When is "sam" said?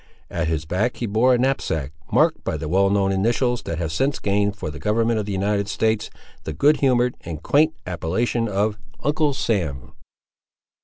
9.35-9.91